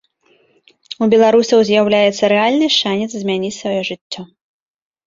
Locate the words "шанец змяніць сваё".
2.79-3.81